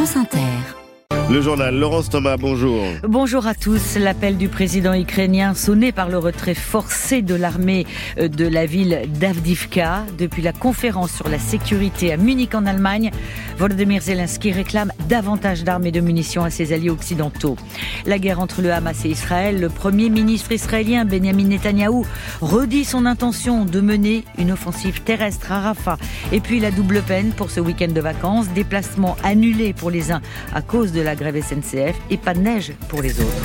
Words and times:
France 0.00 0.16
Inter. 0.16 0.79
Le 1.30 1.40
journal 1.40 1.76
Laurence 1.76 2.10
Thomas, 2.10 2.36
bonjour. 2.36 2.82
Bonjour 3.04 3.46
à 3.46 3.54
tous. 3.54 3.96
L'appel 3.96 4.36
du 4.36 4.48
président 4.48 4.94
ukrainien 4.94 5.54
sonné 5.54 5.92
par 5.92 6.08
le 6.08 6.18
retrait 6.18 6.56
forcé 6.56 7.22
de 7.22 7.36
l'armée 7.36 7.86
euh, 8.18 8.26
de 8.26 8.48
la 8.48 8.66
ville 8.66 9.02
d'Avdivka. 9.06 10.06
Depuis 10.18 10.42
la 10.42 10.52
conférence 10.52 11.12
sur 11.12 11.28
la 11.28 11.38
sécurité 11.38 12.12
à 12.12 12.16
Munich 12.16 12.56
en 12.56 12.66
Allemagne, 12.66 13.12
Volodymyr 13.58 14.02
Zelensky 14.02 14.50
réclame 14.50 14.90
davantage 15.08 15.62
d'armes 15.62 15.86
et 15.86 15.92
de 15.92 16.00
munitions 16.00 16.42
à 16.42 16.50
ses 16.50 16.72
alliés 16.72 16.90
occidentaux. 16.90 17.54
La 18.06 18.18
guerre 18.18 18.40
entre 18.40 18.60
le 18.60 18.72
Hamas 18.72 19.04
et 19.04 19.10
Israël, 19.10 19.60
le 19.60 19.68
premier 19.68 20.10
ministre 20.10 20.50
israélien 20.50 21.04
Benjamin 21.04 21.44
Netanyahou 21.44 22.06
redit 22.40 22.84
son 22.84 23.06
intention 23.06 23.64
de 23.64 23.80
mener 23.80 24.24
une 24.36 24.50
offensive 24.50 25.02
terrestre 25.02 25.52
à 25.52 25.60
Rafah. 25.60 25.98
Et 26.32 26.40
puis 26.40 26.58
la 26.58 26.72
double 26.72 27.02
peine 27.02 27.30
pour 27.30 27.52
ce 27.52 27.60
week-end 27.60 27.92
de 27.92 28.00
vacances, 28.00 28.48
déplacement 28.48 29.16
annulé 29.22 29.72
pour 29.74 29.92
les 29.92 30.10
uns 30.10 30.22
à 30.52 30.60
cause 30.60 30.90
de 30.90 31.00
la 31.00 31.14
grève 31.20 31.42
SNCF 31.42 31.96
et 32.10 32.16
pas 32.16 32.34
de 32.34 32.40
neige 32.40 32.72
pour 32.88 33.02
les 33.02 33.20
autres. 33.20 33.44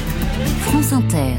France 0.62 0.94
Inter. 0.94 1.36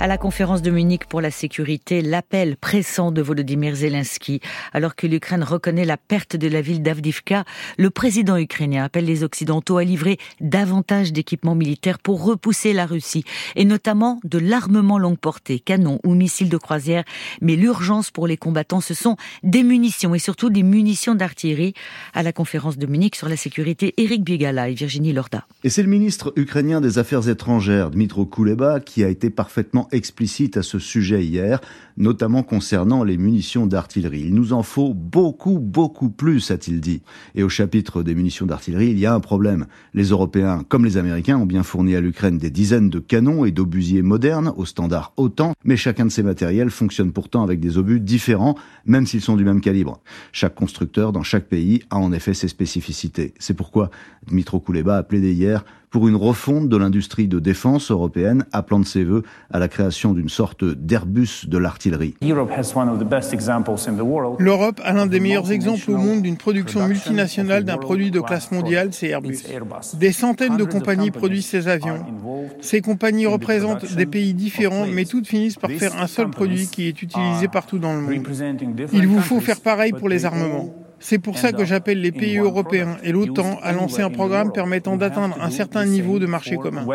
À 0.00 0.06
la 0.06 0.18
conférence 0.18 0.60
de 0.60 0.70
Munich 0.70 1.06
pour 1.06 1.20
la 1.20 1.30
sécurité, 1.30 2.02
l'appel 2.02 2.56
pressant 2.56 3.10
de 3.10 3.22
Volodymyr 3.22 3.74
Zelensky, 3.74 4.40
alors 4.72 4.96
que 4.96 5.06
l'Ukraine 5.06 5.42
reconnaît 5.42 5.84
la 5.84 5.96
perte 5.96 6.36
de 6.36 6.48
la 6.48 6.60
ville 6.60 6.82
d'Avdivka, 6.82 7.44
le 7.78 7.90
président 7.90 8.36
ukrainien 8.36 8.84
appelle 8.84 9.06
les 9.06 9.22
Occidentaux 9.22 9.78
à 9.78 9.84
livrer 9.84 10.18
davantage 10.40 11.12
d'équipements 11.12 11.54
militaires 11.54 11.98
pour 11.98 12.24
repousser 12.24 12.72
la 12.72 12.86
Russie, 12.86 13.24
et 13.56 13.64
notamment 13.64 14.20
de 14.24 14.38
l'armement 14.38 14.98
longue 14.98 15.18
portée, 15.18 15.58
canons 15.58 16.00
ou 16.04 16.14
missiles 16.14 16.50
de 16.50 16.58
croisière. 16.58 17.04
Mais 17.40 17.56
l'urgence 17.56 18.10
pour 18.10 18.26
les 18.26 18.36
combattants, 18.36 18.80
ce 18.80 18.94
sont 18.94 19.16
des 19.42 19.62
munitions 19.62 20.14
et 20.14 20.18
surtout 20.18 20.50
des 20.50 20.64
munitions 20.64 21.14
d'artillerie. 21.14 21.72
À 22.12 22.22
la 22.22 22.32
conférence 22.32 22.76
de 22.76 22.86
Munich 22.86 23.14
sur 23.16 23.28
la 23.28 23.36
sécurité, 23.36 23.94
Eric 23.96 24.22
Bigala 24.24 24.68
et 24.68 24.74
Virginie 24.74 25.12
Lorda. 25.12 25.46
Et 25.62 25.70
c'est 25.70 25.82
le 25.82 25.88
ministre 25.88 26.32
ukrainien 26.36 26.80
des 26.80 26.98
Affaires 26.98 27.28
étrangères, 27.28 27.90
Dmitro 27.90 28.26
Kuleba, 28.26 28.80
qui 28.80 29.04
a 29.04 29.08
été 29.08 29.30
parfaitement 29.30 29.83
explicite 29.92 30.56
à 30.56 30.62
ce 30.62 30.78
sujet 30.78 31.24
hier, 31.24 31.60
notamment 31.96 32.42
concernant 32.42 33.04
les 33.04 33.16
munitions 33.16 33.66
d'artillerie. 33.66 34.24
Il 34.26 34.34
nous 34.34 34.52
en 34.52 34.62
faut 34.62 34.94
beaucoup, 34.94 35.58
beaucoup 35.58 36.10
plus, 36.10 36.50
a-t-il 36.50 36.80
dit. 36.80 37.02
Et 37.34 37.42
au 37.42 37.48
chapitre 37.48 38.02
des 38.02 38.14
munitions 38.14 38.46
d'artillerie, 38.46 38.90
il 38.90 38.98
y 38.98 39.06
a 39.06 39.14
un 39.14 39.20
problème. 39.20 39.66
Les 39.92 40.04
Européens, 40.04 40.64
comme 40.68 40.84
les 40.84 40.96
Américains, 40.96 41.38
ont 41.38 41.46
bien 41.46 41.62
fourni 41.62 41.94
à 41.94 42.00
l'Ukraine 42.00 42.38
des 42.38 42.50
dizaines 42.50 42.90
de 42.90 42.98
canons 42.98 43.44
et 43.44 43.52
d'obusiers 43.52 44.02
modernes, 44.02 44.52
au 44.56 44.64
standard 44.64 45.12
OTAN, 45.16 45.54
mais 45.64 45.76
chacun 45.76 46.06
de 46.06 46.10
ces 46.10 46.22
matériels 46.22 46.70
fonctionne 46.70 47.12
pourtant 47.12 47.42
avec 47.42 47.60
des 47.60 47.78
obus 47.78 48.00
différents, 48.00 48.56
même 48.86 49.06
s'ils 49.06 49.20
sont 49.20 49.36
du 49.36 49.44
même 49.44 49.60
calibre. 49.60 50.00
Chaque 50.32 50.54
constructeur 50.54 51.12
dans 51.12 51.22
chaque 51.22 51.46
pays 51.46 51.82
a 51.90 51.96
en 51.96 52.12
effet 52.12 52.34
ses 52.34 52.48
spécificités. 52.48 53.34
C'est 53.38 53.54
pourquoi 53.54 53.90
Dmitro 54.26 54.60
Kuleba 54.60 54.98
a 54.98 55.02
plaidé 55.02 55.32
hier 55.32 55.64
pour 55.94 56.08
une 56.08 56.16
refonte 56.16 56.68
de 56.68 56.76
l'industrie 56.76 57.28
de 57.28 57.38
défense 57.38 57.92
européenne, 57.92 58.46
appelant 58.50 58.80
de 58.80 58.84
ses 58.84 59.04
voeux 59.04 59.22
à 59.52 59.60
la 59.60 59.68
création 59.68 60.12
d'une 60.12 60.28
sorte 60.28 60.64
d'Airbus 60.64 61.46
de 61.46 61.56
l'artillerie. 61.56 62.16
L'Europe 62.20 62.50
a 64.82 64.92
l'un 64.92 65.06
des 65.06 65.20
meilleurs 65.20 65.52
exemples 65.52 65.92
au 65.92 65.96
monde 65.96 66.22
d'une 66.22 66.36
production 66.36 66.88
multinationale 66.88 67.62
d'un 67.62 67.76
produit 67.76 68.10
de 68.10 68.18
classe 68.18 68.50
mondiale, 68.50 68.88
c'est 68.90 69.10
Airbus. 69.10 69.38
Des 69.96 70.10
centaines 70.10 70.56
de 70.56 70.64
compagnies 70.64 71.12
produisent 71.12 71.46
ces 71.46 71.68
avions. 71.68 72.04
Ces 72.60 72.80
compagnies 72.80 73.26
représentent 73.26 73.94
des 73.94 74.06
pays 74.06 74.34
différents, 74.34 74.88
mais 74.88 75.04
toutes 75.04 75.28
finissent 75.28 75.58
par 75.58 75.70
faire 75.70 76.02
un 76.02 76.08
seul 76.08 76.28
produit 76.28 76.66
qui 76.66 76.88
est 76.88 77.02
utilisé 77.02 77.46
partout 77.46 77.78
dans 77.78 77.94
le 77.94 78.00
monde. 78.00 78.26
Il 78.92 79.06
vous 79.06 79.20
faut 79.20 79.38
faire 79.38 79.60
pareil 79.60 79.92
pour 79.92 80.08
les 80.08 80.24
armements. 80.24 80.74
C'est 81.06 81.18
pour 81.18 81.36
ça 81.36 81.52
que 81.52 81.66
j'appelle 81.66 82.00
les 82.00 82.12
pays 82.12 82.38
européens 82.38 82.96
et 83.02 83.12
l'OTAN 83.12 83.58
à 83.62 83.72
lancer 83.72 84.00
un 84.00 84.08
programme 84.08 84.52
permettant 84.52 84.96
d'atteindre 84.96 85.36
un 85.38 85.50
certain 85.50 85.84
niveau 85.84 86.18
de 86.18 86.24
marché 86.24 86.56
commun. 86.56 86.86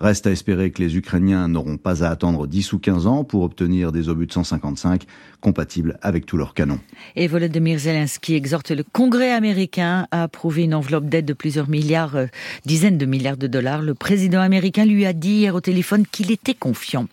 Reste 0.00 0.26
à 0.26 0.30
espérer 0.30 0.70
que 0.70 0.82
les 0.82 0.96
Ukrainiens 0.96 1.46
n'auront 1.46 1.76
pas 1.76 2.02
à 2.02 2.08
attendre 2.08 2.46
10 2.46 2.72
ou 2.72 2.78
15 2.78 3.06
ans 3.06 3.22
pour 3.22 3.42
obtenir 3.42 3.92
des 3.92 4.08
obus 4.08 4.26
de 4.26 4.32
155 4.32 5.04
compatibles 5.42 5.98
avec 6.00 6.24
tous 6.24 6.38
leurs 6.38 6.54
canons. 6.54 6.80
Et 7.16 7.28
Volodymyr 7.28 7.78
Zelensky 7.78 8.34
exhorte 8.34 8.70
le 8.70 8.82
Congrès 8.82 9.30
américain 9.30 10.06
à 10.10 10.22
approuver 10.22 10.62
une 10.62 10.74
enveloppe 10.74 11.04
d'aide 11.04 11.26
de 11.26 11.34
plusieurs 11.34 11.68
milliards, 11.68 12.16
euh, 12.16 12.26
dizaines 12.64 12.96
de 12.96 13.04
milliards 13.04 13.36
de 13.36 13.46
dollars. 13.46 13.82
Le 13.82 13.92
président 13.92 14.40
américain 14.40 14.86
lui 14.86 15.04
a 15.04 15.12
dit 15.12 15.32
hier 15.32 15.54
au 15.54 15.60
téléphone 15.60 16.06
qu'il 16.10 16.32
était 16.32 16.54
confiant. 16.54 17.06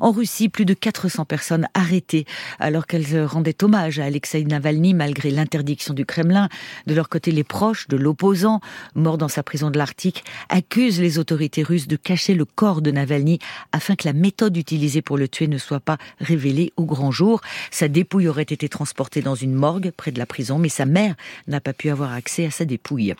En 0.00 0.10
Russie, 0.10 0.48
plus 0.48 0.64
de 0.64 0.74
400 0.74 1.26
personnes 1.26 1.68
arrêtées 1.74 2.24
alors 2.58 2.88
qu'elles 2.88 3.24
rendaient 3.24 3.62
hommage 3.62 4.00
à 4.00 4.06
Alexei 4.06 4.42
Navalny 4.42 4.92
malgré 4.92 5.30
l'interdiction 5.30 5.94
du 5.94 6.04
Kremlin. 6.04 6.48
De 6.88 6.94
leur 6.94 7.08
côté, 7.08 7.30
les 7.30 7.44
proches 7.44 7.86
de 7.86 7.96
l'opposant, 7.96 8.60
mort 8.96 9.18
dans 9.18 9.28
sa 9.28 9.44
prison 9.44 9.70
de 9.70 9.78
l'Arctique, 9.78 10.24
accusent 10.48 11.00
les 11.00 11.20
autorités 11.20 11.62
russes 11.62 11.86
de 11.86 11.96
cacher 11.96 12.23
le 12.32 12.46
corps 12.46 12.80
de 12.80 12.90
Navalny 12.90 13.38
afin 13.72 13.96
que 13.96 14.08
la 14.08 14.14
méthode 14.14 14.56
utilisée 14.56 15.02
pour 15.02 15.18
le 15.18 15.28
tuer 15.28 15.48
ne 15.48 15.58
soit 15.58 15.80
pas 15.80 15.98
révélée 16.20 16.72
au 16.78 16.84
grand 16.86 17.10
jour. 17.10 17.42
Sa 17.70 17.88
dépouille 17.88 18.28
aurait 18.28 18.42
été 18.42 18.70
transportée 18.70 19.20
dans 19.20 19.34
une 19.34 19.52
morgue 19.52 19.90
près 19.94 20.12
de 20.12 20.18
la 20.18 20.24
prison, 20.24 20.58
mais 20.58 20.70
sa 20.70 20.86
mère 20.86 21.14
n'a 21.48 21.60
pas 21.60 21.74
pu 21.74 21.90
avoir 21.90 22.12
accès 22.12 22.46
à 22.46 22.50
sa 22.50 22.64
dépouille. 22.64 23.14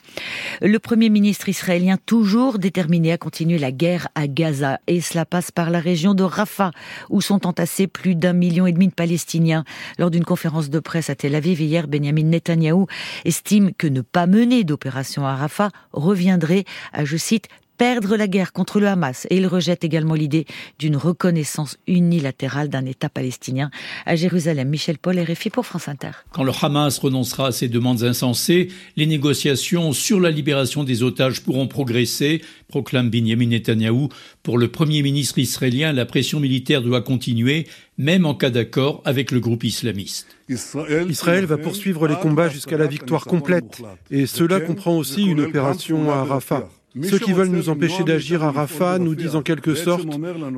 Le 0.62 0.78
premier 0.78 1.10
ministre 1.10 1.48
israélien, 1.48 1.98
toujours 2.06 2.58
déterminé 2.58 3.12
à 3.12 3.18
continuer 3.18 3.58
la 3.58 3.72
guerre 3.72 4.08
à 4.14 4.26
Gaza, 4.26 4.78
et 4.86 5.00
cela 5.00 5.24
passe 5.24 5.50
par 5.50 5.70
la 5.70 5.80
région 5.80 6.14
de 6.14 6.22
Rafah, 6.22 6.70
où 7.10 7.20
sont 7.20 7.46
entassés 7.46 7.86
plus 7.86 8.14
d'un 8.14 8.32
million 8.32 8.66
et 8.66 8.72
demi 8.72 8.88
de 8.88 8.94
Palestiniens. 8.94 9.64
Lors 9.98 10.10
d'une 10.10 10.24
conférence 10.24 10.70
de 10.70 10.78
presse 10.78 11.10
à 11.10 11.14
Tel 11.14 11.34
Aviv 11.34 11.60
hier, 11.60 11.88
Benjamin 11.88 12.24
Netanyahou 12.24 12.86
estime 13.24 13.72
que 13.74 13.86
ne 13.86 14.00
pas 14.00 14.26
mener 14.26 14.64
d'opération 14.64 15.26
à 15.26 15.34
Rafah 15.34 15.70
reviendrait 15.92 16.64
à, 16.92 17.04
je 17.04 17.16
cite, 17.16 17.48
perdre 17.76 18.16
la 18.16 18.26
guerre 18.26 18.52
contre 18.52 18.80
le 18.80 18.88
Hamas 18.88 19.26
et 19.30 19.36
il 19.36 19.46
rejette 19.46 19.84
également 19.84 20.14
l'idée 20.14 20.46
d'une 20.78 20.96
reconnaissance 20.96 21.76
unilatérale 21.86 22.68
d'un 22.68 22.86
État 22.86 23.08
palestinien 23.08 23.70
à 24.06 24.16
Jérusalem. 24.16 24.68
Michel 24.68 24.98
Paul, 24.98 25.18
RFI 25.18 25.50
pour 25.50 25.66
France 25.66 25.88
Inter. 25.88 26.10
Quand 26.32 26.44
le 26.44 26.52
Hamas 26.62 26.98
renoncera 26.98 27.48
à 27.48 27.52
ses 27.52 27.68
demandes 27.68 28.02
insensées, 28.02 28.68
les 28.96 29.06
négociations 29.06 29.92
sur 29.92 30.20
la 30.20 30.30
libération 30.30 30.84
des 30.84 31.02
otages 31.02 31.42
pourront 31.42 31.68
progresser, 31.68 32.42
proclame 32.68 33.10
Benjamin 33.10 33.46
Netanyahou. 33.46 34.08
Pour 34.42 34.58
le 34.58 34.68
Premier 34.68 35.02
ministre 35.02 35.38
israélien, 35.38 35.92
la 35.92 36.06
pression 36.06 36.40
militaire 36.40 36.82
doit 36.82 37.02
continuer, 37.02 37.66
même 37.98 38.26
en 38.26 38.34
cas 38.34 38.50
d'accord 38.50 39.02
avec 39.04 39.30
le 39.30 39.40
groupe 39.40 39.64
islamiste. 39.64 40.26
Israël 40.48 41.46
va 41.46 41.56
poursuivre 41.56 42.06
les 42.06 42.16
combats 42.16 42.48
jusqu'à 42.48 42.76
la 42.76 42.86
victoire 42.86 43.24
complète, 43.24 43.82
et 44.10 44.26
cela 44.26 44.60
comprend 44.60 44.96
aussi 44.96 45.22
une 45.22 45.40
opération 45.40 46.10
à 46.10 46.24
Rafah. 46.24 46.68
Ceux 47.02 47.18
qui 47.18 47.32
veulent 47.32 47.48
nous 47.48 47.68
empêcher 47.68 48.04
d'agir 48.04 48.44
à 48.44 48.52
Rafah 48.52 48.98
nous 48.98 49.14
disent 49.14 49.34
en 49.34 49.42
quelque 49.42 49.74
sorte 49.74 50.06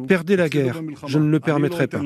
perdez 0.06 0.36
la 0.36 0.48
guerre, 0.48 0.82
je 1.06 1.18
ne 1.18 1.30
le 1.30 1.40
permettrai 1.40 1.86
pas. 1.86 2.02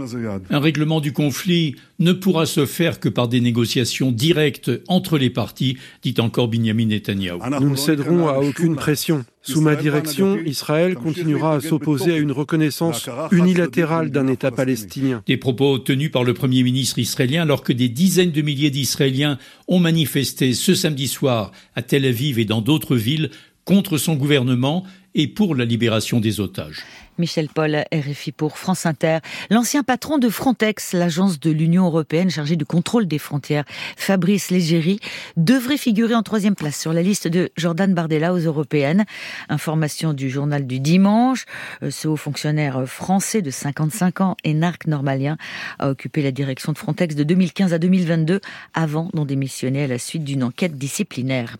Un 0.50 0.60
règlement 0.60 1.00
du 1.00 1.12
conflit 1.12 1.74
ne 1.98 2.12
pourra 2.12 2.46
se 2.46 2.64
faire 2.66 3.00
que 3.00 3.08
par 3.08 3.28
des 3.28 3.40
négociations 3.40 4.12
directes 4.12 4.70
entre 4.88 5.18
les 5.18 5.30
parties, 5.30 5.78
dit 6.02 6.14
encore 6.18 6.48
Benjamin 6.48 6.86
Netanyahu. 6.86 7.38
Nous 7.60 7.70
ne 7.70 7.76
céderons 7.76 8.28
à 8.28 8.38
aucune 8.38 8.76
pression. 8.76 9.24
Sous 9.42 9.62
ma 9.62 9.74
direction, 9.74 10.38
Israël 10.44 10.94
continuera 10.94 11.54
à 11.54 11.60
s'opposer 11.60 12.12
à 12.12 12.18
une 12.18 12.30
reconnaissance 12.30 13.08
unilatérale 13.32 14.10
d'un 14.10 14.28
État 14.28 14.50
palestinien. 14.50 15.22
Des 15.26 15.38
propos 15.38 15.78
tenus 15.78 16.10
par 16.10 16.24
le 16.24 16.34
Premier 16.34 16.62
ministre 16.62 16.98
israélien 16.98 17.42
alors 17.42 17.62
que 17.62 17.72
des 17.72 17.88
dizaines 17.88 18.32
de 18.32 18.42
milliers 18.42 18.70
d'Israéliens 18.70 19.38
ont 19.66 19.78
manifesté 19.78 20.52
ce 20.52 20.74
samedi 20.74 21.08
soir 21.08 21.52
à 21.74 21.80
Tel 21.80 22.04
Aviv 22.04 22.38
et 22.38 22.44
dans 22.44 22.60
d'autres 22.60 22.96
villes 22.96 23.30
contre 23.64 23.98
son 23.98 24.14
gouvernement 24.14 24.84
et 25.14 25.28
pour 25.28 25.54
la 25.54 25.64
libération 25.64 26.20
des 26.20 26.40
otages. 26.40 26.84
Michel 27.20 27.48
Paul, 27.48 27.84
RFI 27.92 28.32
pour 28.32 28.58
France 28.58 28.86
Inter. 28.86 29.18
L'ancien 29.50 29.82
patron 29.82 30.18
de 30.18 30.28
Frontex, 30.28 30.94
l'agence 30.94 31.38
de 31.38 31.50
l'Union 31.50 31.84
européenne 31.84 32.30
chargée 32.30 32.56
du 32.56 32.64
contrôle 32.64 33.06
des 33.06 33.18
frontières, 33.18 33.64
Fabrice 33.96 34.50
Légéry, 34.50 34.98
devrait 35.36 35.76
figurer 35.76 36.14
en 36.14 36.22
troisième 36.22 36.54
place 36.54 36.80
sur 36.80 36.92
la 36.92 37.02
liste 37.02 37.28
de 37.28 37.50
Jordan 37.56 37.92
Bardella 37.92 38.32
aux 38.32 38.38
européennes. 38.38 39.04
Information 39.50 40.14
du 40.14 40.30
journal 40.30 40.66
du 40.66 40.80
dimanche. 40.80 41.44
Euh, 41.82 41.90
ce 41.90 42.08
haut 42.08 42.16
fonctionnaire 42.16 42.84
français 42.86 43.42
de 43.42 43.50
55 43.50 44.22
ans, 44.22 44.36
énarque 44.42 44.86
normalien, 44.86 45.36
a 45.78 45.90
occupé 45.90 46.22
la 46.22 46.32
direction 46.32 46.72
de 46.72 46.78
Frontex 46.78 47.14
de 47.14 47.22
2015 47.22 47.74
à 47.74 47.78
2022 47.78 48.40
avant 48.72 49.10
d'en 49.12 49.26
démissionner 49.26 49.84
à 49.84 49.86
la 49.86 49.98
suite 49.98 50.24
d'une 50.24 50.42
enquête 50.42 50.78
disciplinaire. 50.78 51.58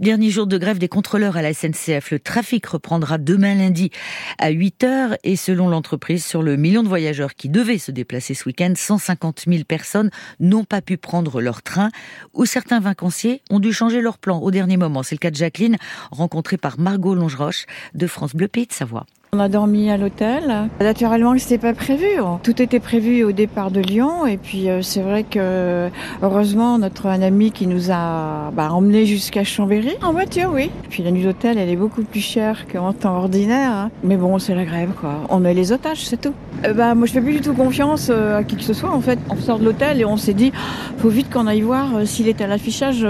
Dernier 0.00 0.30
jour 0.30 0.48
de 0.48 0.58
grève 0.58 0.78
des 0.78 0.88
contrôleurs 0.88 1.36
à 1.36 1.42
la 1.42 1.54
SNCF. 1.54 2.10
Le 2.10 2.18
trafic 2.18 2.66
reprendra 2.86 3.18
demain 3.18 3.56
lundi 3.56 3.90
à 4.38 4.50
8 4.50 4.84
heures 4.84 5.16
et 5.24 5.34
selon 5.34 5.68
l'entreprise, 5.68 6.24
sur 6.24 6.44
le 6.44 6.56
million 6.56 6.84
de 6.84 6.88
voyageurs 6.88 7.34
qui 7.34 7.48
devaient 7.48 7.78
se 7.78 7.90
déplacer 7.90 8.32
ce 8.34 8.44
week-end, 8.44 8.72
150 8.76 9.46
000 9.48 9.64
personnes 9.64 10.10
n'ont 10.38 10.62
pas 10.62 10.80
pu 10.80 10.96
prendre 10.96 11.40
leur 11.40 11.62
train 11.62 11.88
ou 12.32 12.44
certains 12.44 12.78
vacanciers 12.78 13.42
ont 13.50 13.58
dû 13.58 13.72
changer 13.72 14.00
leur 14.00 14.18
plan 14.18 14.38
au 14.38 14.52
dernier 14.52 14.76
moment. 14.76 15.02
C'est 15.02 15.16
le 15.16 15.20
cas 15.20 15.32
de 15.32 15.36
Jacqueline, 15.36 15.78
rencontrée 16.12 16.58
par 16.58 16.78
Margot 16.78 17.16
Longeroche 17.16 17.66
de 17.94 18.06
France 18.06 18.36
Bleu 18.36 18.46
Pays 18.46 18.68
de 18.68 18.72
Savoie. 18.72 19.04
On 19.36 19.38
a 19.38 19.50
dormi 19.50 19.90
à 19.90 19.98
l'hôtel. 19.98 20.70
Naturellement, 20.80 21.36
c'était 21.36 21.58
pas 21.58 21.74
prévu. 21.74 22.06
Tout 22.42 22.62
était 22.62 22.80
prévu 22.80 23.22
au 23.22 23.32
départ 23.32 23.70
de 23.70 23.80
Lyon. 23.80 24.24
Et 24.24 24.38
puis, 24.38 24.70
euh, 24.70 24.80
c'est 24.80 25.02
vrai 25.02 25.24
que, 25.24 25.90
heureusement, 26.22 26.78
notre 26.78 27.08
ami 27.08 27.52
qui 27.52 27.66
nous 27.66 27.90
a 27.90 28.50
bah, 28.56 28.72
emmenés 28.72 29.04
jusqu'à 29.04 29.44
Chambéry, 29.44 29.92
en 30.02 30.12
voiture, 30.12 30.52
oui. 30.54 30.70
Puis, 30.88 31.02
la 31.02 31.10
nuit 31.10 31.22
d'hôtel, 31.22 31.58
elle 31.58 31.68
est 31.68 31.76
beaucoup 31.76 32.02
plus 32.02 32.22
chère 32.22 32.64
qu'en 32.66 32.94
temps 32.94 33.14
ordinaire. 33.14 33.72
Hein. 33.72 33.90
Mais 34.02 34.16
bon, 34.16 34.38
c'est 34.38 34.54
la 34.54 34.64
grève, 34.64 34.92
quoi. 34.98 35.20
On 35.28 35.38
met 35.38 35.52
les 35.52 35.70
otages, 35.70 36.06
c'est 36.06 36.18
tout. 36.18 36.32
Euh, 36.64 36.72
bah, 36.72 36.94
moi, 36.94 37.06
je 37.06 37.12
fais 37.12 37.20
plus 37.20 37.34
du 37.34 37.40
tout 37.42 37.52
confiance 37.52 38.08
euh, 38.08 38.38
à 38.38 38.42
qui 38.42 38.56
que 38.56 38.62
ce 38.62 38.72
soit, 38.72 38.90
en 38.90 39.02
fait. 39.02 39.18
On 39.28 39.36
sort 39.36 39.58
de 39.58 39.66
l'hôtel 39.66 40.00
et 40.00 40.06
on 40.06 40.16
s'est 40.16 40.32
dit, 40.32 40.50
faut 40.96 41.10
vite 41.10 41.30
qu'on 41.30 41.46
aille 41.46 41.60
voir 41.60 42.06
s'il 42.06 42.28
est 42.28 42.40
à 42.40 42.46
l'affichage 42.46 43.06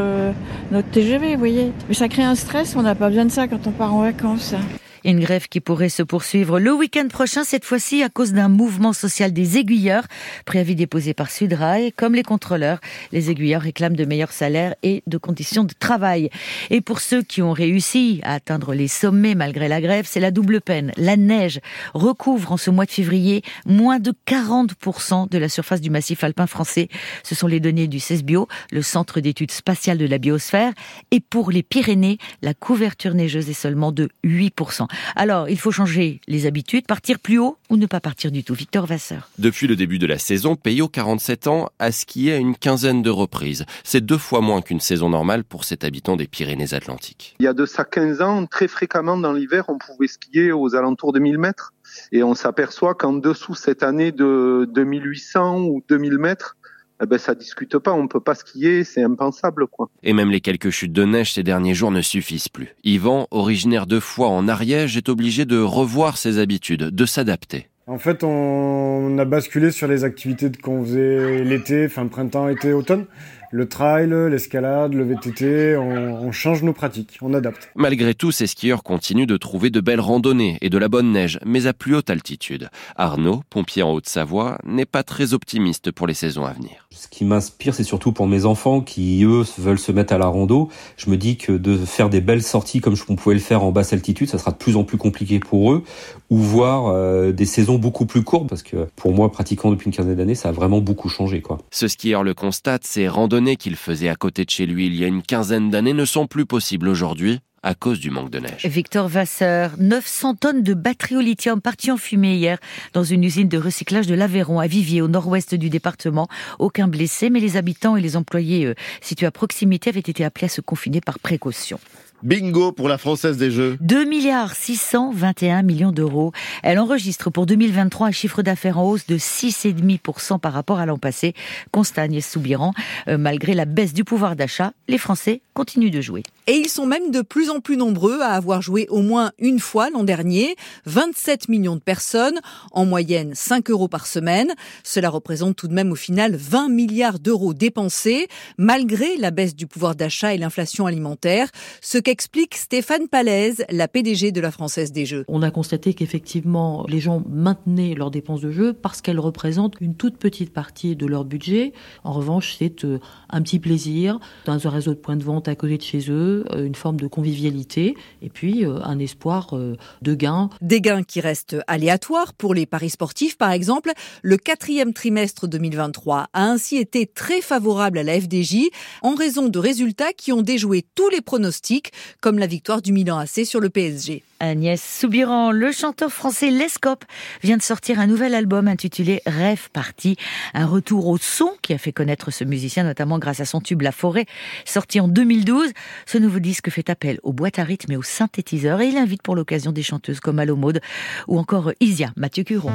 notre 0.73 0.91
TGV, 0.91 1.35
vous 1.35 1.39
voyez. 1.39 1.71
Mais 1.87 1.95
ça 1.95 2.09
crée 2.09 2.25
un 2.25 2.35
stress, 2.35 2.75
on 2.75 2.83
n'a 2.83 2.97
pas 2.97 3.11
besoin 3.11 3.27
de 3.27 3.31
ça 3.31 3.47
quand 3.47 3.65
on 3.69 3.71
part 3.71 3.95
en 3.95 4.01
vacances. 4.01 4.57
Une 5.07 5.21
grève 5.21 5.47
qui 5.47 5.61
pourrait 5.61 5.89
se 5.89 6.03
poursuivre 6.03 6.59
le 6.59 6.73
week-end 6.73 7.07
prochain, 7.07 7.45
cette 7.45 7.65
fois-ci 7.65 8.03
à 8.03 8.09
cause 8.09 8.33
d'un 8.33 8.49
mouvement 8.49 8.93
social 8.93 9.33
des 9.33 9.57
aiguilleurs. 9.57 10.03
Préavis 10.47 10.75
déposé 10.75 11.15
par 11.15 11.31
Sudrail. 11.31 11.93
Comme 11.93 12.17
les 12.17 12.25
contrôleurs, 12.25 12.81
les 13.13 13.31
aiguilleurs 13.31 13.63
réclament 13.63 13.95
de 13.95 14.05
meilleurs 14.05 14.33
salaires 14.33 14.75
et 14.83 15.05
de 15.07 15.17
conditions 15.17 15.63
de 15.63 15.75
travail. 15.79 16.29
Et 16.71 16.81
pour 16.81 16.99
ceux 16.99 17.23
qui 17.23 17.41
ont 17.41 17.53
réussi 17.53 18.21
à 18.25 18.33
atteindre 18.33 18.75
les 18.75 18.89
sommets 18.89 19.37
malgré 19.37 19.69
la 19.69 19.81
grève, 19.81 20.07
c'est 20.09 20.19
la 20.19 20.33
double 20.33 20.61
peine. 20.61 20.91
La 20.97 21.17
neige 21.17 21.61
recouvre 21.95 22.51
en 22.51 22.57
ce 22.57 22.71
mois 22.71 22.85
de 22.85 22.91
février 22.91 23.43
moins 23.65 24.01
de 24.01 24.13
40% 24.27 25.31
de 25.31 25.39
la 25.39 25.49
surface 25.49 25.81
du 25.81 25.91
massif 25.91 26.25
alpin 26.25 26.49
français. 26.49 26.89
Ce 27.23 27.37
sont 27.37 27.47
les 27.47 27.61
données 27.61 27.87
du 27.87 28.01
CESBio, 28.01 28.49
le 28.73 28.83
Centre 28.83 29.21
d'études 29.21 29.53
spatiales 29.53 29.99
de 29.99 30.07
la 30.07 30.19
biosphère. 30.19 30.73
Et 31.13 31.21
pour 31.21 31.53
les 31.53 31.63
Pyrénées, 31.63 32.19
la 32.43 32.55
couverture 32.55 33.15
neigeuse 33.15 33.49
est 33.49 33.53
seulement 33.53 33.93
de 33.93 34.09
8%. 34.25 34.89
Alors, 35.15 35.49
il 35.49 35.59
faut 35.59 35.71
changer 35.71 36.21
les 36.27 36.47
habitudes, 36.47 36.87
partir 36.87 37.19
plus 37.19 37.39
haut 37.39 37.57
ou 37.71 37.77
ne 37.77 37.87
pas 37.87 38.01
partir 38.01 38.31
du 38.31 38.45
tout. 38.45 38.55
Victor 38.55 38.87
Vasseur. 38.87 39.29
Depuis 39.39 39.67
le 39.67 39.77
début 39.77 39.99
de 39.99 40.07
la 40.07 40.19
saison, 40.19 40.57
Payot, 40.57 40.89
47 40.89 41.47
ans, 41.47 41.69
a 41.79 41.93
skié 41.93 42.33
à 42.33 42.37
une 42.37 42.57
quinzaine 42.57 43.03
de 43.03 43.11
reprises. 43.11 43.65
C'est 43.85 44.05
deux 44.05 44.19
fois 44.19 44.41
moins 44.41 44.63
qu'une 44.63 44.81
saison 44.81 45.11
normale 45.11 45.45
pour 45.45 45.65
cet 45.65 45.85
habitant 45.85 46.17
des 46.17 46.27
Pyrénées-Atlantiques. 46.27 47.37
Il 47.39 47.45
y 47.45 47.49
a 47.49 47.53
de 47.53 47.67
ça 47.67 47.85
15 47.85 48.23
ans, 48.23 48.47
très 48.47 48.69
fréquemment 48.69 49.17
dans 49.17 49.33
l'hiver, 49.33 49.65
on 49.69 49.79
pouvait 49.79 50.09
skier 50.09 50.53
aux 50.53 50.75
alentours 50.75 51.13
de 51.13 51.19
1000 51.19 51.39
mètres. 51.39 51.73
Et 52.13 52.23
on 52.23 52.35
s'aperçoit 52.35 52.95
qu'en 52.95 53.13
dessous 53.13 53.55
cette 53.55 53.83
année 53.83 54.13
de 54.13 54.69
2800 54.73 55.61
ou 55.61 55.83
2000 55.89 56.19
mètres, 56.19 56.57
eh 57.03 57.07
ben 57.07 57.19
ça 57.19 57.35
discute 57.35 57.79
pas, 57.79 57.93
on 57.93 58.09
peut 58.09 58.21
pas 58.21 58.35
skier, 58.35 58.85
c'est 58.85 59.03
impensable 59.03 59.67
quoi. 59.67 59.91
Et 60.03 60.13
même 60.13 60.31
les 60.31 60.41
quelques 60.41 60.71
chutes 60.71 60.93
de 60.93 61.05
neige 61.05 61.35
ces 61.35 61.43
derniers 61.43 61.75
jours 61.75 61.91
ne 61.91 62.01
suffisent 62.01 62.49
plus. 62.49 62.75
Yvan, 62.85 63.27
originaire 63.31 63.87
de 63.87 64.01
Foix 64.01 64.29
en 64.29 64.49
Ariège, 64.49 64.97
est 64.97 65.09
obligé 65.09 65.45
de 65.45 65.59
revoir 65.59 66.17
ses 66.17 66.39
habitudes, 66.39 66.85
de 66.85 67.07
s'adapter. 67.07 67.69
En 67.89 67.99
fait, 67.99 68.25
on 68.25 69.17
a 69.17 69.25
basculé 69.25 69.71
sur 69.71 69.87
les 69.87 70.03
activités 70.03 70.51
qu'on 70.51 70.83
faisait 70.83 71.45
l'été, 71.45 71.89
fin 71.89 72.09
printemps, 72.09 72.49
été, 72.49 72.73
automne 72.73 73.07
le 73.51 73.69
trail, 73.69 74.11
l'escalade, 74.31 74.95
le 74.95 75.05
VTT, 75.05 75.77
on, 75.77 76.33
change 76.33 76.63
nos 76.63 76.73
pratiques, 76.73 77.19
on 77.23 77.33
adapte. 77.35 77.71
Malgré 77.75 78.15
tout, 78.15 78.33
ces 78.33 78.47
skieurs 78.47 78.83
continuent 78.83 79.27
de 79.27 79.37
trouver 79.37 79.71
de 79.71 79.81
belles 79.81 80.01
randonnées 80.01 80.59
et 80.61 80.71
de 80.71 80.79
la 80.79 80.89
bonne 80.89 81.13
neige, 81.13 81.39
mais 81.47 81.67
à 81.67 81.73
plus 81.73 81.95
haute 81.95 82.11
altitude. 82.11 82.69
Arnaud, 82.97 83.43
pompier 83.49 83.83
en 83.83 83.93
Haute-Savoie, 83.93 84.59
n'est 84.65 84.87
pas 84.87 85.03
très 85.03 85.33
optimiste 85.33 85.93
pour 85.93 86.07
les 86.07 86.15
saisons 86.15 86.45
à 86.45 86.53
venir. 86.53 86.89
Ce 86.91 87.09
qui 87.09 87.25
m'inspire, 87.25 87.75
c'est 87.75 87.85
surtout 87.85 88.13
pour 88.13 88.27
mes 88.27 88.45
enfants 88.45 88.81
qui, 88.81 89.23
eux, 89.25 89.45
veulent 89.59 89.79
se 89.79 89.93
mettre 89.93 90.13
à 90.13 90.19
la 90.19 90.27
rando. 90.27 90.69
Je 90.97 91.11
me 91.11 91.17
dis 91.17 91.37
que 91.37 91.53
de 91.53 91.77
faire 91.77 92.11
des 92.11 92.21
belles 92.21 92.43
sorties 92.43 92.81
comme 92.81 92.97
on 93.09 93.17
pouvait 93.17 93.35
le 93.35 93.41
faire 93.41 93.63
en 93.63 93.73
basse 93.73 93.93
altitude, 93.93 94.29
ça 94.29 94.39
sera 94.39 94.51
de 94.51 94.57
plus 94.57 94.77
en 94.77 94.85
plus 94.85 94.99
compliqué 94.99 95.39
pour 95.39 95.73
eux, 95.73 95.85
ou 96.31 96.39
voir 96.39 96.87
euh, 96.89 97.33
des 97.33 97.45
saisons 97.45 97.79
beaucoup 97.79 98.07
plus 98.07 98.23
courtes, 98.23 98.49
parce 98.49 98.63
que 98.63 98.89
pour 98.97 99.13
moi, 99.13 99.31
pratiquant 99.31 99.71
depuis 99.71 99.87
une 99.87 99.93
quinzaine 99.93 100.17
d'années, 100.17 100.35
ça 100.35 100.49
a 100.49 100.53
vraiment 100.53 100.81
beaucoup 100.81 101.09
changé. 101.09 101.43
Quoi. 101.43 101.59
Ce 101.71 101.89
skieur 101.89 102.23
le 102.23 102.35
constate, 102.35 102.85
ces 102.85 103.09
randonnées 103.09 103.36
qu'il 103.57 103.77
faisait 103.77 104.09
à 104.09 104.17
côté 104.17 104.45
de 104.45 104.51
chez 104.51 104.67
lui 104.67 104.87
il 104.87 104.95
y 104.95 105.05
a 105.05 105.07
une 105.07 105.23
quinzaine 105.23 105.71
d'années 105.71 105.93
ne 105.93 106.05
sont 106.05 106.27
plus 106.27 106.47
possibles 106.47 106.89
aujourd'hui 106.89 107.41
à 107.63 107.75
cause 107.75 107.99
du 107.99 108.11
manque 108.11 108.31
de 108.31 108.39
neige. 108.39 108.65
Victor 108.65 109.09
Vasseur, 109.09 109.73
900 109.79 110.37
tonnes 110.37 110.63
de 110.63 110.73
batteries 110.73 111.17
au 111.17 111.21
lithium 111.21 111.61
parties 111.61 111.91
en 111.91 111.97
fumée 111.97 112.37
hier 112.37 112.59
dans 112.93 113.03
une 113.03 113.25
usine 113.25 113.49
de 113.49 113.59
recyclage 113.59 114.07
de 114.07 114.15
l'Aveyron 114.15 114.61
à 114.61 114.69
Vivier 114.69 115.03
au 115.03 115.09
nord-ouest 115.09 115.55
du 115.55 115.69
département. 115.69 116.29
Aucun 116.61 116.87
blessé, 116.87 117.29
mais 117.29 117.41
les 117.41 117.57
habitants 117.57 117.97
et 117.97 118.01
les 118.01 118.17
employés 118.17 118.67
euh, 118.67 118.75
situés 119.01 119.27
à 119.27 119.33
proximité 119.33 119.91
avaient 119.91 119.99
été 119.99 120.25
appelés 120.25 120.45
à 120.47 120.49
se 120.49 120.61
confiner 120.61 121.01
par 121.01 121.19
précaution. 121.19 121.81
Bingo 122.23 122.73
pour 122.73 122.89
la 122.89 122.99
Française 122.99 123.37
des 123.37 123.51
Jeux. 123.51 123.77
2 123.81 124.05
milliards 124.05 124.55
621 124.55 125.63
millions 125.63 125.93
d'euros. 125.93 126.33
Elle 126.63 126.79
enregistre 126.79 127.31
pour 127.31 127.47
2023 127.47 128.09
un 128.09 128.11
chiffre 128.11 128.43
d'affaires 128.43 128.79
en 128.79 128.85
hausse 128.85 129.07
de 129.07 129.19
6,5% 129.19 130.39
par 130.41 130.53
rapport 130.53 130.79
à 130.79 130.87
l'an 130.87 130.99
passé. 130.99 131.35
Constat 131.73 132.03
Agnès 132.03 132.27
Soubiran, 132.27 132.73
euh, 133.09 133.19
malgré 133.19 133.55
la 133.55 133.65
baisse 133.65 133.93
du 133.93 134.05
pouvoir 134.05 134.37
d'achat, 134.37 134.73
les 134.89 134.99
Français 134.99 135.43
continuent 135.55 135.91
de 135.91 136.01
jouer. 136.01 136.23
Et 136.47 136.53
ils 136.53 136.69
sont 136.69 136.87
même 136.87 137.11
de 137.11 137.23
plus 137.23 137.51
en 137.51 137.61
plus 137.61 137.77
nombreux 137.77 138.21
à 138.21 138.29
avoir 138.29 138.63
joué 138.63 138.87
au 138.89 139.03
moins 139.03 139.33
une 139.39 139.59
fois 139.59 139.91
l'an 139.91 140.05
dernier. 140.05 140.55
27 140.85 141.49
millions 141.49 141.75
de 141.75 141.81
personnes, 141.81 142.39
en 142.73 142.87
moyenne 142.87 143.35
5 143.35 143.71
euros 143.71 143.89
par 143.89 144.07
semaine. 144.07 144.53
Cela 144.85 145.11
représente 145.11 145.57
tout 145.57 145.67
de 145.67 145.75
même 145.75 145.93
au 145.93 145.97
final 145.97 146.37
20 146.37 146.69
milliards 146.69 147.19
d'euros 147.19 147.53
dépensés, 147.53 148.29
malgré 148.59 149.17
la 149.17 149.31
baisse 149.31 149.57
du 149.57 149.67
pouvoir 149.67 149.97
d'achat 149.97 150.35
et 150.35 150.39
l'inflation 150.39 150.87
alimentaire. 150.87 151.49
Ce 151.81 151.99
qu'explique 152.07 152.55
Stéphane 152.55 153.09
Palaise, 153.09 153.65
la 153.69 153.89
PDG 153.89 154.31
de 154.31 154.41
la 154.41 154.53
Française 154.53 154.93
des 154.93 155.07
Jeux. 155.07 155.25
On 155.27 155.43
a 155.43 155.51
constaté 155.51 155.93
qu'effectivement, 155.93 156.87
les 156.89 157.01
gens 157.01 157.25
maintenaient 157.29 157.97
leurs 157.97 158.13
dépenses 158.13 158.43
de 158.43 158.53
jeu 158.53 158.73
parce 158.75 159.01
qu'elles 159.01 159.19
représentent 159.19 159.75
une 159.81 159.97
toute 159.97 160.17
petite 160.17 160.53
partie 160.53 160.95
de 160.95 161.05
leur 161.05 161.25
budget. 161.25 161.73
En 162.05 162.13
revanche, 162.13 162.55
c'est 162.61 162.85
euh, 162.85 163.01
un 163.29 163.43
petit 163.43 163.59
plaisir 163.59 164.21
dans 164.45 164.65
un 164.69 164.71
réseau 164.71 164.93
de 164.93 165.01
points 165.01 165.17
de 165.17 165.25
vente 165.25 165.49
à 165.49 165.57
côté 165.57 165.79
de 165.79 165.83
chez 165.83 166.09
eux 166.09 166.45
euh, 166.53 166.65
une 166.65 166.77
forme 166.77 167.01
de 167.01 167.09
convivialité 167.09 167.97
et 168.23 168.29
puis 168.29 168.65
euh, 168.65 168.79
un 168.85 169.01
espoir 169.01 169.53
de 169.57 170.15
gains. 170.15 170.49
Des 170.61 170.81
gains 170.81 171.03
qui 171.03 171.21
restent 171.21 171.57
aléatoires 171.67 172.35
pour 172.35 172.55
les 172.55 172.67
paris 172.67 172.91
sportifs, 172.91 173.37
par 173.37 173.51
exemple. 173.51 173.91
Le 174.23 174.37
quatrième 174.37 174.93
trimestre 174.93 175.49
2023 175.49 176.29
a 176.33 176.45
ainsi 176.45 176.77
été 176.77 177.05
très 177.09 177.41
favorable 177.41 177.99
à 177.99 178.05
la 178.05 178.21
FDJ 178.21 178.69
en 179.03 179.17
raison 179.17 179.49
de 179.49 179.59
résultats 179.59 180.13
qui 180.13 180.31
ont 180.31 180.43
déjoué 180.43 180.85
tous 180.95 181.09
les 181.09 181.21
pronostics, 181.21 181.91
comme 182.21 182.39
la 182.39 182.47
victoire 182.47 182.83
du 182.83 182.93
Milan 182.93 183.19
AC 183.19 183.45
sur 183.45 183.61
le 183.61 183.71
PSG. 183.71 184.23
Agnès 184.39 184.83
Soubiran, 184.83 185.51
le 185.51 185.73
chanteur 185.73 186.11
français 186.11 186.51
Lescope, 186.51 187.05
vient 187.43 187.57
de 187.57 187.63
sortir 187.63 188.01
un 188.01 188.07
nouvel 188.07 188.35
album 188.35 188.69
intitulé 188.69 189.23
Rêve 189.27 189.71
Parti, 189.73 190.17
un 190.53 190.67
retour 190.67 191.07
au 191.09 191.17
son 191.17 191.53
qui 191.63 191.73
a 191.73 191.79
fait 191.79 191.93
connaître 191.93 192.31
ce 192.31 192.45
musicien, 192.45 192.85
notamment 192.85 193.19
grâce 193.19 193.41
à 193.41 193.45
son 193.47 193.61
tube 193.61 193.83
La 193.83 193.93
Forêt, 193.93 194.27
sorti 194.65 195.01
en 195.01 195.09
2012. 195.09 195.71
Ce 196.05 196.19
nouveau 196.19 196.39
disque 196.39 196.71
fait 196.71 196.91
appel 196.91 197.19
aux 197.23 197.33
boîtes 197.33 197.59
à 197.59 197.65
rythme 197.65 197.93
et 197.93 197.97
aux 197.97 198.03
synthétiseurs 198.03 198.81
et 198.81 198.89
il 198.89 198.99
invite 198.99 199.23
pour 199.23 199.37
l'occasion 199.37 199.73
des 199.73 199.83
chanteuses 199.83 200.21
comme 200.21 200.39
Alomode 200.39 200.81
ou 201.29 201.39
encore 201.39 201.73
Isia, 201.81 202.13
Mathieu 202.17 202.45
Curon. 202.45 202.73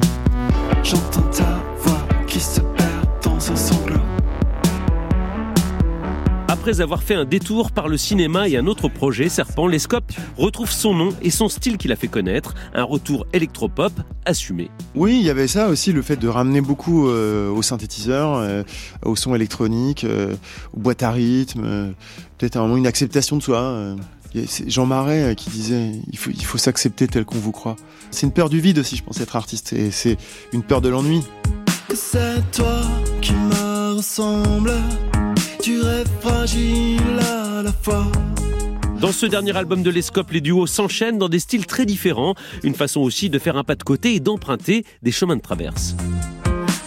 J'entends 0.82 1.22
ta 1.30 1.62
voix 1.76 2.06
qui 2.26 2.40
se 2.40 2.60
Après 6.62 6.80
avoir 6.80 7.02
fait 7.02 7.16
un 7.16 7.24
détour 7.24 7.72
par 7.72 7.88
le 7.88 7.96
cinéma 7.96 8.48
et 8.48 8.56
un 8.56 8.68
autre 8.68 8.88
projet, 8.88 9.28
Serpent, 9.28 9.66
Lescope 9.66 10.12
retrouve 10.36 10.70
son 10.70 10.94
nom 10.94 11.08
et 11.20 11.30
son 11.30 11.48
style 11.48 11.76
qu'il 11.76 11.90
a 11.90 11.96
fait 11.96 12.06
connaître, 12.06 12.54
un 12.72 12.84
retour 12.84 13.26
électropop 13.32 13.92
assumé. 14.24 14.70
Oui, 14.94 15.18
il 15.18 15.26
y 15.26 15.30
avait 15.30 15.48
ça 15.48 15.66
aussi, 15.66 15.90
le 15.90 16.02
fait 16.02 16.14
de 16.14 16.28
ramener 16.28 16.60
beaucoup 16.60 17.08
euh, 17.08 17.50
aux 17.50 17.62
synthétiseurs, 17.62 18.36
euh, 18.36 18.62
au 19.04 19.16
son 19.16 19.34
électronique, 19.34 20.04
euh, 20.04 20.36
aux 20.72 20.78
boîtes 20.78 21.02
à 21.02 21.10
rythme, 21.10 21.94
peut-être 22.38 22.56
un 22.58 22.60
moment 22.60 22.76
une 22.76 22.86
acceptation 22.86 23.36
de 23.36 23.42
soi. 23.42 23.96
Jean 24.68 24.86
Marais 24.86 25.34
qui 25.34 25.50
disait 25.50 25.90
il 26.12 26.16
faut, 26.16 26.30
il 26.30 26.44
faut 26.44 26.58
s'accepter 26.58 27.08
tel 27.08 27.24
qu'on 27.24 27.38
vous 27.38 27.50
croit. 27.50 27.74
C'est 28.12 28.24
une 28.24 28.32
peur 28.32 28.48
du 28.48 28.60
vide 28.60 28.78
aussi, 28.78 28.94
je 28.94 29.02
pense, 29.02 29.20
être 29.20 29.34
artiste, 29.34 29.72
et 29.72 29.90
c'est 29.90 30.16
une 30.52 30.62
peur 30.62 30.80
de 30.80 30.90
l'ennui. 30.90 31.22
C'est 31.92 32.40
toi 32.52 32.82
qui 33.20 33.32
me 33.32 33.96
ressemble 33.96 34.74
tu 35.62 35.80
rêves 35.80 36.10
fragile 36.20 37.20
à 37.20 37.62
la 37.62 37.72
fois. 37.72 38.10
Dans 39.00 39.12
ce 39.12 39.26
dernier 39.26 39.56
album 39.56 39.84
de 39.84 39.90
l'Escope, 39.90 40.32
les 40.32 40.40
duos 40.40 40.66
s'enchaînent 40.66 41.18
dans 41.18 41.28
des 41.28 41.38
styles 41.38 41.66
très 41.66 41.86
différents, 41.86 42.34
une 42.64 42.74
façon 42.74 43.00
aussi 43.00 43.30
de 43.30 43.38
faire 43.38 43.56
un 43.56 43.62
pas 43.62 43.76
de 43.76 43.82
côté 43.84 44.14
et 44.14 44.20
d'emprunter 44.20 44.84
des 45.02 45.12
chemins 45.12 45.36
de 45.36 45.40
traverse. 45.40 45.94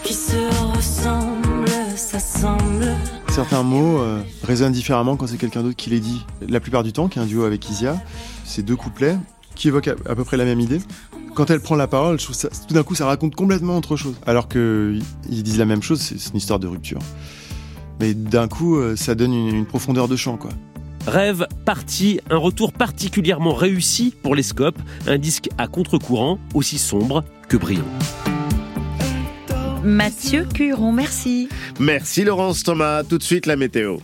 Qui 0.02 0.12
se 0.12 0.36
ressemble, 0.76 1.68
s'assemble. 1.96 2.94
Certains 3.30 3.62
mots 3.62 3.98
euh, 3.98 4.20
résonnent 4.44 4.72
différemment 4.72 5.16
quand 5.16 5.26
c'est 5.26 5.38
quelqu'un 5.38 5.62
d'autre 5.62 5.76
qui 5.76 5.88
les 5.88 6.00
dit. 6.00 6.26
La 6.46 6.60
plupart 6.60 6.82
du 6.82 6.92
temps, 6.92 7.08
qui 7.08 7.18
est 7.18 7.22
un 7.22 7.26
duo 7.26 7.44
avec 7.44 7.68
Isia, 7.70 7.96
c'est 8.44 8.62
deux 8.62 8.76
couplets 8.76 9.16
qui 9.54 9.68
évoquent 9.68 9.88
à, 9.88 10.14
peu 10.14 10.24
près 10.24 10.36
la 10.36 10.44
même 10.44 10.60
idée. 10.60 10.80
Quand 11.34 11.50
elle 11.50 11.60
prend 11.60 11.76
la 11.76 11.86
parole, 11.86 12.18
je 12.18 12.24
trouve 12.24 12.36
ça, 12.36 12.48
tout 12.68 12.74
d'un 12.74 12.82
coup, 12.82 12.94
ça 12.94 13.06
raconte 13.06 13.34
complètement 13.34 13.78
autre 13.78 13.96
chose. 13.96 14.16
Alors 14.26 14.48
qu'ils 14.48 15.00
disent 15.28 15.58
la 15.58 15.64
même 15.64 15.82
chose, 15.82 16.00
c'est 16.00 16.30
une 16.30 16.36
histoire 16.36 16.58
de 16.58 16.66
rupture 16.66 17.00
mais 18.00 18.14
d'un 18.14 18.48
coup, 18.48 18.76
euh, 18.76 18.96
ça 18.96 19.14
donne 19.14 19.32
une, 19.32 19.66
profondeur 19.66 20.08
de 20.08 20.16
chant, 20.16 20.36
quoi. 20.36 20.50
Rêve 21.06 21.46
parti, 21.64 22.18
un 22.30 22.36
retour 22.36 22.72
particulièrement 22.72 23.54
réussi 23.54 24.14
pour 24.22 24.34
les 24.34 24.42
scopes, 24.42 24.78
un 25.06 25.18
disque 25.18 25.48
à 25.56 25.68
contre-courant 25.68 26.38
aussi 26.54 26.78
sombre 26.78 27.24
que 27.48 27.56
brillant. 27.56 27.84
Mathieu 29.84 30.46
Curon, 30.52 30.90
merci. 30.90 31.48
Merci 31.78 32.24
Laurence 32.24 32.64
Thomas. 32.64 33.04
Tout 33.04 33.18
de 33.18 33.22
suite 33.22 33.46
la 33.46 33.54
météo. 33.54 33.98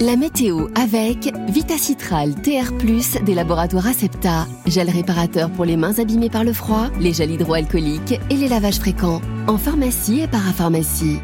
La 0.00 0.16
météo 0.16 0.68
avec 0.74 1.32
Vitacitral 1.48 2.34
TR+, 2.34 2.70
des 3.24 3.34
laboratoires 3.34 3.86
Acepta, 3.86 4.46
gel 4.66 4.90
réparateur 4.90 5.50
pour 5.50 5.64
les 5.64 5.78
mains 5.78 5.98
abîmées 5.98 6.28
par 6.28 6.44
le 6.44 6.52
froid, 6.52 6.90
les 7.00 7.14
gels 7.14 7.30
hydroalcooliques 7.30 8.20
et 8.28 8.34
les 8.34 8.48
lavages 8.48 8.78
fréquents, 8.78 9.22
en 9.46 9.56
pharmacie 9.56 10.20
et 10.20 10.28
parapharmacie. 10.28 11.18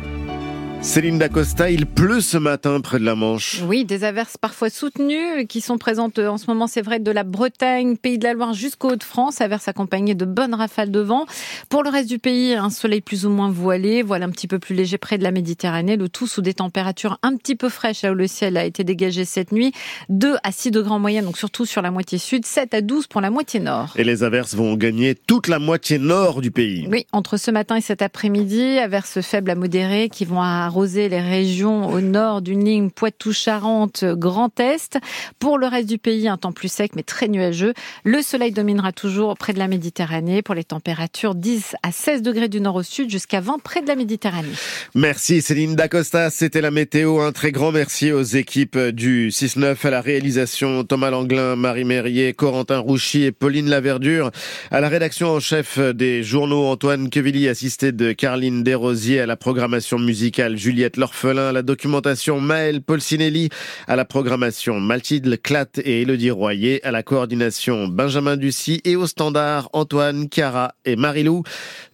Céline 0.82 1.16
Dacosta, 1.16 1.70
il 1.70 1.86
pleut 1.86 2.20
ce 2.20 2.36
matin 2.36 2.80
près 2.80 2.98
de 2.98 3.04
la 3.04 3.14
Manche. 3.14 3.62
Oui, 3.64 3.84
des 3.84 4.02
averses 4.02 4.36
parfois 4.36 4.68
soutenues 4.68 5.46
qui 5.46 5.60
sont 5.60 5.78
présentes 5.78 6.18
en 6.18 6.38
ce 6.38 6.48
moment, 6.48 6.66
c'est 6.66 6.82
vrai, 6.82 6.98
de 6.98 7.10
la 7.12 7.22
Bretagne, 7.22 7.96
Pays 7.96 8.18
de 8.18 8.24
la 8.24 8.34
Loire 8.34 8.52
jusqu'au 8.52 8.90
Hauts-de-France. 8.90 9.40
Averses 9.40 9.68
accompagnées 9.68 10.16
de 10.16 10.24
bonnes 10.24 10.54
rafales 10.54 10.90
de 10.90 10.98
vent. 10.98 11.26
Pour 11.68 11.84
le 11.84 11.88
reste 11.88 12.08
du 12.08 12.18
pays, 12.18 12.54
un 12.54 12.68
soleil 12.68 13.00
plus 13.00 13.24
ou 13.24 13.30
moins 13.30 13.48
voilé, 13.48 14.02
voilà 14.02 14.26
un 14.26 14.30
petit 14.30 14.48
peu 14.48 14.58
plus 14.58 14.74
léger 14.74 14.98
près 14.98 15.18
de 15.18 15.22
la 15.22 15.30
Méditerranée, 15.30 15.96
le 15.96 16.08
tout 16.08 16.26
sous 16.26 16.42
des 16.42 16.54
températures 16.54 17.20
un 17.22 17.36
petit 17.36 17.54
peu 17.54 17.68
fraîches 17.68 18.02
là 18.02 18.10
où 18.10 18.14
le 18.14 18.26
ciel 18.26 18.56
a 18.56 18.64
été 18.64 18.82
dégagé 18.82 19.24
cette 19.24 19.52
nuit. 19.52 19.72
2 20.08 20.34
à 20.42 20.50
6 20.50 20.72
degrés 20.72 20.90
en 20.90 20.98
moyenne, 20.98 21.26
donc 21.26 21.38
surtout 21.38 21.64
sur 21.64 21.80
la 21.80 21.92
moitié 21.92 22.18
sud, 22.18 22.44
7 22.44 22.74
à 22.74 22.80
12 22.80 23.06
pour 23.06 23.20
la 23.20 23.30
moitié 23.30 23.60
nord. 23.60 23.94
Et 23.94 24.02
les 24.02 24.24
averses 24.24 24.56
vont 24.56 24.74
gagner 24.74 25.14
toute 25.14 25.46
la 25.46 25.60
moitié 25.60 26.00
nord 26.00 26.40
du 26.40 26.50
pays. 26.50 26.88
Oui, 26.90 27.06
entre 27.12 27.36
ce 27.36 27.52
matin 27.52 27.76
et 27.76 27.80
cet 27.80 28.02
après-midi, 28.02 28.80
averses 28.80 29.20
faibles 29.20 29.52
à 29.52 29.54
modérées 29.54 30.08
qui 30.08 30.24
vont 30.24 30.42
arroser 30.72 31.10
les 31.10 31.20
régions 31.20 31.90
au 31.90 32.00
nord 32.00 32.40
d'une 32.40 32.64
ligne 32.64 32.88
Poitou-Charentes, 32.88 34.06
Grand 34.06 34.58
Est. 34.58 34.96
Pour 35.38 35.58
le 35.58 35.66
reste 35.66 35.86
du 35.86 35.98
pays, 35.98 36.28
un 36.28 36.38
temps 36.38 36.52
plus 36.52 36.72
sec 36.72 36.92
mais 36.96 37.02
très 37.02 37.28
nuageux. 37.28 37.74
Le 38.04 38.22
soleil 38.22 38.52
dominera 38.52 38.90
toujours 38.90 39.36
près 39.36 39.52
de 39.52 39.58
la 39.58 39.68
Méditerranée 39.68 40.40
pour 40.40 40.54
les 40.54 40.64
températures 40.64 41.34
10 41.34 41.76
à 41.82 41.92
16 41.92 42.22
degrés 42.22 42.48
du 42.48 42.62
nord 42.62 42.76
au 42.76 42.82
sud 42.82 43.10
jusqu'à 43.10 43.42
20 43.42 43.58
près 43.62 43.82
de 43.82 43.86
la 43.86 43.96
Méditerranée. 43.96 44.48
Merci 44.94 45.42
Céline 45.42 45.76
Dacosta, 45.76 46.30
c'était 46.30 46.62
la 46.62 46.70
météo. 46.70 47.20
Un 47.20 47.32
très 47.32 47.52
grand 47.52 47.70
merci 47.70 48.10
aux 48.10 48.22
équipes 48.22 48.78
du 48.78 49.28
6-9 49.28 49.76
à 49.86 49.90
la 49.90 50.00
réalisation 50.00 50.84
Thomas 50.84 51.10
Langlin, 51.10 51.54
Marie 51.54 51.84
Mérier, 51.84 52.32
Corentin 52.32 52.78
Rouchy 52.78 53.24
et 53.24 53.32
Pauline 53.32 53.68
Laverdure. 53.68 54.30
À 54.70 54.80
la 54.80 54.88
rédaction 54.88 55.28
en 55.28 55.40
chef 55.40 55.78
des 55.78 56.22
journaux 56.22 56.64
Antoine 56.64 57.10
Quevilly, 57.10 57.46
assisté 57.46 57.92
de 57.92 58.12
Carline 58.12 58.62
Desrosiers, 58.62 59.20
à 59.20 59.26
la 59.26 59.36
programmation 59.36 59.98
musicale 59.98 60.61
Juliette 60.62 60.96
l'orphelin, 60.96 61.48
à 61.48 61.52
la 61.52 61.62
documentation 61.62 62.40
Maël 62.40 62.82
Polsinelli, 62.82 63.48
à 63.88 63.96
la 63.96 64.04
programmation 64.04 64.78
Mathilde 64.78 65.42
Clatte 65.42 65.80
et 65.84 66.02
Elodie 66.02 66.30
Royer, 66.30 66.80
à 66.84 66.92
la 66.92 67.02
coordination 67.02 67.88
Benjamin 67.88 68.36
Ducy 68.36 68.80
et 68.84 68.94
au 68.94 69.08
standard 69.08 69.68
Antoine, 69.72 70.28
Chiara 70.32 70.76
et 70.84 70.94
Marilou. 70.94 71.42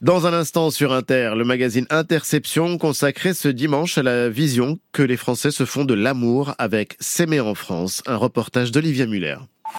Dans 0.03 0.27
un 0.27 0.35
instant 0.35 0.71
sur 0.71 0.93
Inter, 0.93 1.33
le 1.35 1.45
magazine 1.45 1.87
Interception 1.89 2.77
consacré 2.77 3.33
ce 3.33 3.49
dimanche 3.49 3.97
à 3.97 4.03
la 4.03 4.29
vision 4.29 4.79
que 4.93 5.03
les 5.03 5.17
Français 5.17 5.51
se 5.51 5.65
font 5.65 5.87
de 5.87 5.95
l'amour 5.95 6.55
avec 6.59 6.97
S'aimer 7.01 7.41
en 7.41 7.55
France, 7.55 8.03
un 8.05 8.17
reportage 8.17 8.71
d'Olivia 8.71 9.07
Muller. 9.07 9.37